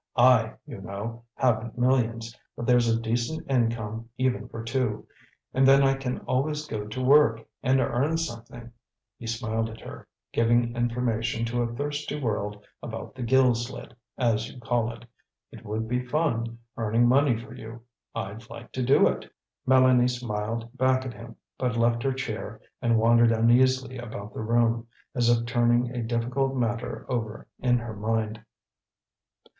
[0.17, 5.05] "I, you know, haven't millions, but there's a decent income, even for two.
[5.53, 8.71] And then I can always go to work and earn something,"
[9.19, 14.49] he smiled at her, "giving information to a thirsty world about the gill slit, as
[14.49, 15.05] you call it.
[15.51, 17.83] It would be fun, earning money for you;
[18.15, 19.31] I'd like to do it."
[19.67, 24.87] Mélanie smiled back at him, but left her chair and wandered uneasily about the room,
[25.13, 28.43] as if turning a difficult matter over in her mind.